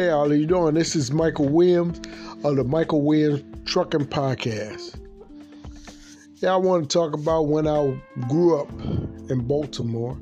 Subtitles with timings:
[0.00, 0.76] Hey, how are you doing?
[0.76, 2.00] This is Michael Williams
[2.42, 4.98] of the Michael Williams Trucking Podcast.
[6.36, 8.70] Yeah, I want to talk about when I grew up
[9.28, 10.18] in Baltimore.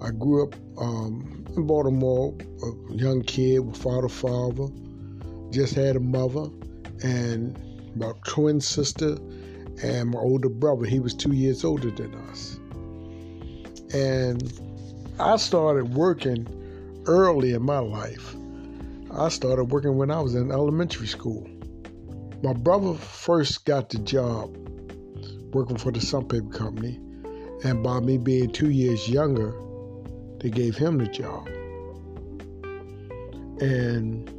[0.00, 2.32] I grew up um, in Baltimore,
[2.62, 4.68] a young kid without a father,
[5.50, 6.48] just had a mother,
[7.02, 7.58] and
[7.96, 9.16] my twin sister,
[9.82, 10.86] and my older brother.
[10.86, 12.56] He was two years older than us.
[13.92, 14.52] And
[15.18, 16.46] I started working
[17.08, 18.36] early in my life.
[19.14, 21.46] I started working when I was in elementary school.
[22.42, 24.56] My brother first got the job
[25.52, 26.98] working for the Sun Paper Company,
[27.62, 29.54] and by me being two years younger,
[30.40, 31.46] they gave him the job.
[33.60, 34.30] And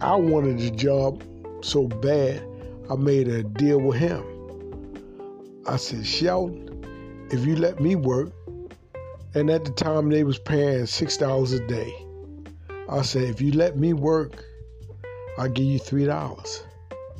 [0.00, 1.22] I wanted the job
[1.62, 2.42] so bad,
[2.90, 4.24] I made a deal with him.
[5.64, 8.32] I said, Sheldon, if you let me work,
[9.34, 11.94] and at the time they was paying six dollars a day.
[12.90, 14.44] I said, if you let me work,
[15.36, 16.64] I'll give you three dollars.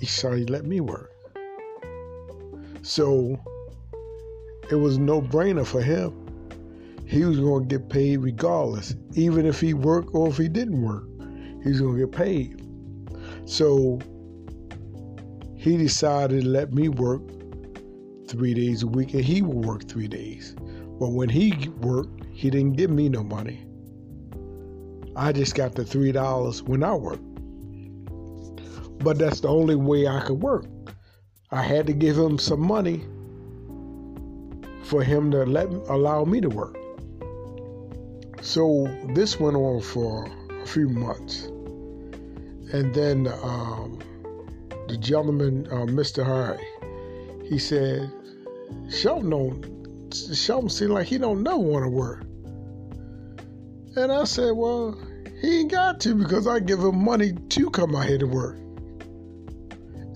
[0.00, 1.12] He said, let me work.
[2.82, 3.38] So
[4.70, 6.14] it was no brainer for him.
[7.06, 10.82] He was going to get paid regardless, even if he worked or if he didn't
[10.82, 11.04] work.
[11.62, 12.62] He was going to get paid.
[13.44, 13.98] So
[15.56, 17.22] he decided to let me work
[18.26, 20.54] three days a week, and he would work three days.
[20.98, 23.67] But when he worked, he didn't give me no money.
[25.18, 27.24] I just got the three dollars when I worked.
[29.02, 30.66] But that's the only way I could work.
[31.50, 33.02] I had to give him some money
[34.84, 36.76] for him to let allow me to work.
[38.42, 40.30] So this went on for
[40.62, 41.46] a few months,
[42.72, 43.98] and then um,
[44.86, 46.24] the gentleman, uh, Mr.
[46.24, 46.64] Harry,
[47.44, 48.08] he said,
[48.88, 50.14] "Sheldon don't.
[50.14, 52.22] Sheldon seems like he don't never want to work."
[53.96, 54.96] And I said, "Well,
[55.40, 58.58] he ain't got to because I give him money to come out here to work."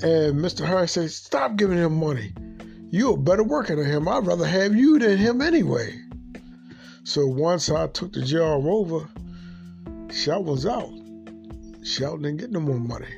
[0.02, 0.66] And Mr.
[0.66, 2.32] Harris says, Stop giving him money.
[2.91, 4.08] You're a better worker than him.
[4.08, 5.94] I'd rather have you than him anyway.
[7.04, 9.08] So once I took the job over,
[10.10, 10.91] Shelton was out.
[11.84, 13.14] Shelton didn't get no more money.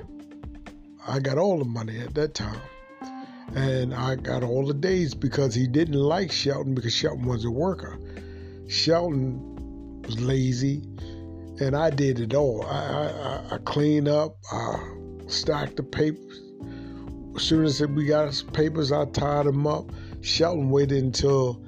[1.09, 2.61] I got all the money at that time.
[3.55, 7.51] And I got all the days because he didn't like Shelton because Shelton was a
[7.51, 7.99] worker.
[8.69, 10.83] Shelton was lazy,
[11.61, 12.65] and I did it all.
[12.67, 14.79] I, I, I cleaned up, I
[15.27, 16.45] stacked the papers,
[17.37, 19.91] as soon as we got papers, I tied them up.
[20.21, 21.61] Shelton waited until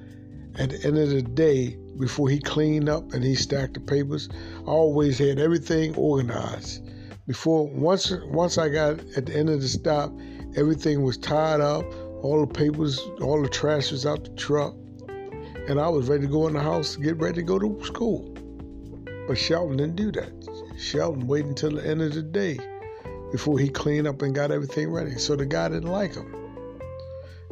[0.59, 4.29] at the end of the day before he cleaned up and he stacked the papers.
[4.61, 6.89] I always had everything organized.
[7.27, 10.13] Before once once I got at the end of the stop,
[10.55, 11.85] everything was tied up,
[12.23, 14.77] all the papers, all the trash was out the truck,
[15.69, 17.85] and I was ready to go in the house to get ready to go to
[17.85, 18.36] school.
[19.27, 20.33] But Shelton didn't do that.
[20.79, 22.59] Shelton waited until the end of the day
[23.33, 25.19] before he cleaned up and got everything ready.
[25.19, 26.33] So the guy didn't like him.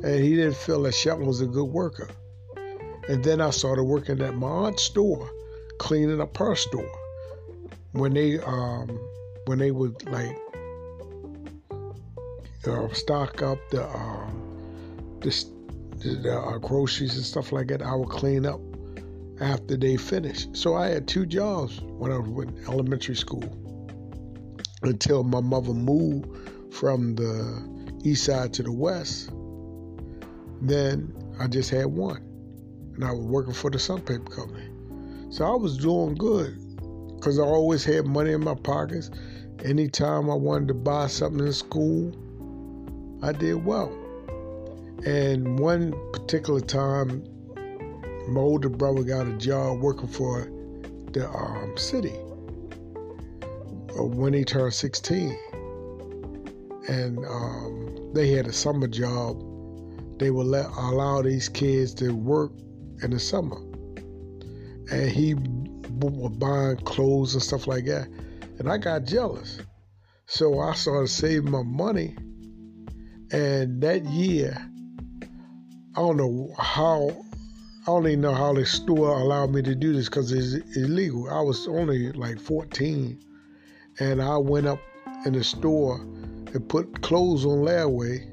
[0.02, 2.08] And he didn't feel that Shelton was a good worker.
[3.08, 5.28] And then I started working at my aunt's store,
[5.78, 7.00] cleaning up her store.
[7.92, 8.98] When they um
[9.46, 10.36] when they would like
[12.66, 15.44] uh, stock up the um the,
[15.98, 18.60] the uh, groceries and stuff like that, I would clean up
[19.41, 20.56] after they finished.
[20.56, 23.43] So I had two jobs when I was in elementary school
[24.83, 29.31] until my mother moved from the east side to the west.
[30.61, 32.22] Then I just had one,
[32.95, 34.69] and I was working for the Sun Paper Company.
[35.31, 36.59] So I was doing good
[37.16, 39.11] because I always had money in my pockets.
[39.65, 42.12] Anytime I wanted to buy something in school,
[43.22, 43.93] I did well.
[45.06, 47.25] And one particular time,
[48.28, 50.50] my older brother got a job working for
[51.12, 52.14] the um, city
[53.96, 55.38] when he turned 16.
[56.88, 59.38] And um, they had a summer job.
[60.18, 62.52] They would let allow these kids to work
[63.02, 63.56] in the summer.
[64.91, 68.09] And he was buying clothes and stuff like that.
[68.59, 69.59] And I got jealous.
[70.27, 72.16] So I started saving my money.
[73.32, 74.56] And that year,
[75.97, 77.23] I don't know how,
[77.84, 81.28] I don't even know how the store allowed me to do this because it's illegal.
[81.28, 83.22] I was only like 14
[84.01, 84.78] and I went up
[85.27, 88.25] in the store and put clothes on layaway,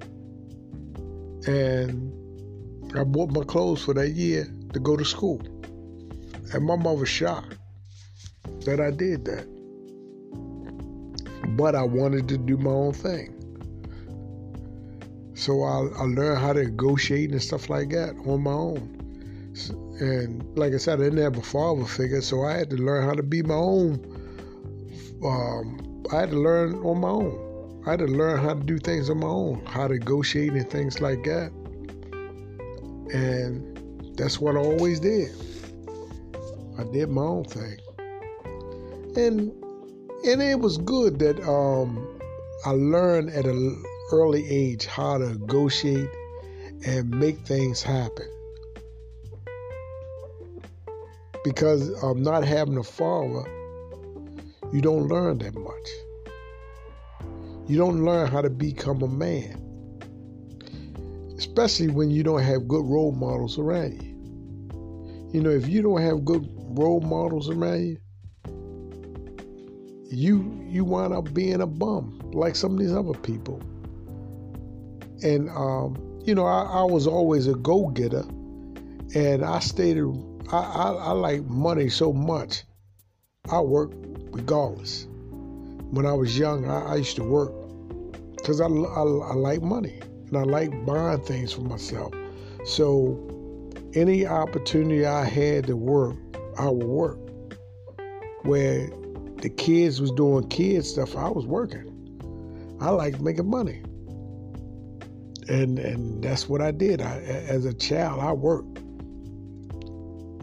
[1.48, 2.13] and
[2.98, 5.42] I bought my clothes for that year to go to school.
[6.54, 7.57] And my mother was shocked
[8.62, 9.47] that I did that.
[11.57, 13.36] But I wanted to do my own thing.
[15.33, 19.01] So I, I learned how to negotiate and stuff like that on my own.
[20.00, 23.03] And like I said, I didn't have a father figure, so I had to learn
[23.03, 24.21] how to be my own
[25.24, 27.83] um, I had to learn on my own.
[27.86, 30.69] I had to learn how to do things on my own, how to negotiate and
[30.69, 31.51] things like that.
[33.13, 35.31] And that's what I always did.
[36.77, 37.77] I did my own thing.
[39.15, 39.51] And
[40.24, 42.19] and it was good that um,
[42.65, 46.09] I learned at an early age how to negotiate
[46.86, 48.27] and make things happen.
[51.43, 53.43] Because of not having a father,
[54.71, 55.89] you don't learn that much.
[57.67, 59.57] You don't learn how to become a man,
[61.38, 64.11] especially when you don't have good role models around you.
[65.33, 66.47] You know, if you don't have good
[66.77, 67.97] role models around you,
[70.09, 73.61] you you wind up being a bum like some of these other people.
[75.23, 78.25] And um, you know, I, I, was always a go getter,
[79.15, 79.97] and I stayed.
[80.51, 82.63] I, I, I like money so much.
[83.50, 83.92] I work
[84.31, 85.07] regardless.
[85.92, 87.53] When I was young, I, I used to work
[88.36, 92.13] because I, I, I like money and I like buying things for myself.
[92.65, 93.18] So
[93.94, 96.18] any opportunity I had to work,
[96.57, 97.19] I would work.
[98.44, 98.89] Where
[99.38, 101.88] the kids was doing kid stuff, I was working.
[102.81, 103.83] I liked making money.
[105.47, 107.01] And and that's what I did.
[107.01, 108.81] I, as a child, I worked.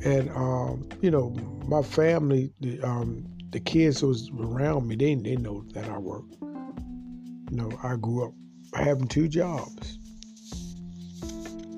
[0.08, 1.30] And um, you know,
[1.66, 5.98] my family, the, um, the kids who was around me, they they know that I
[5.98, 6.24] work.
[6.40, 8.34] You know, I grew up
[8.74, 9.98] having two jobs.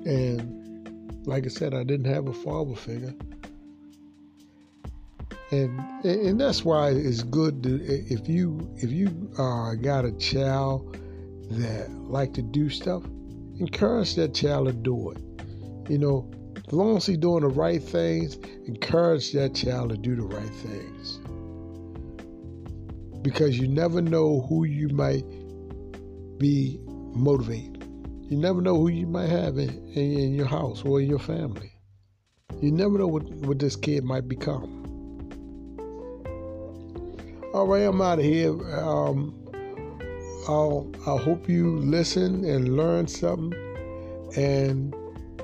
[0.05, 3.13] And like I said, I didn't have a father figure
[5.51, 10.97] and and that's why it's good to, if you if you uh, got a child
[11.51, 13.03] that like to do stuff,
[13.59, 15.17] encourage that child to do it.
[15.89, 16.31] You know,
[16.71, 20.49] as long as he's doing the right things, encourage that child to do the right
[20.49, 21.19] things.
[23.21, 25.25] Because you never know who you might
[26.37, 27.85] be motivated.
[28.29, 31.19] You never know who you might have in, in, in your house or in your
[31.19, 31.73] family.
[32.61, 34.77] You never know what, what this kid might become.
[37.53, 38.51] All right, I'm out of here.
[38.79, 39.37] Um,
[40.47, 43.53] I'll, I hope you listen and learn something,
[44.37, 44.95] and